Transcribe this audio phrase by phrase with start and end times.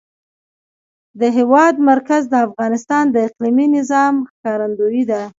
[1.19, 5.21] د هېواد مرکز د افغانستان د اقلیمي نظام ښکارندوی ده.